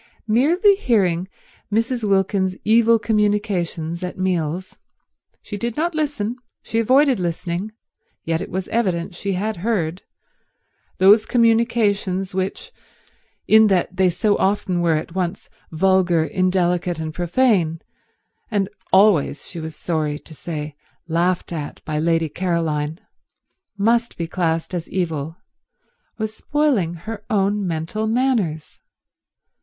[0.25, 1.27] Merely hearing
[1.71, 2.03] Mrs.
[2.03, 7.71] Wilkins's evil communications at meals—she did not listen, she avoided listening,
[8.23, 12.71] yet it was evident she had heard—those communications which,
[13.47, 17.79] in that they so often were at once vulgar, indelicate and profane,
[18.49, 20.75] and always, she was sorry to say,
[21.07, 22.99] laughed at by Lady Caroline,
[23.77, 25.37] must be classed as evil,
[26.17, 28.79] was spoiling her own mental manners.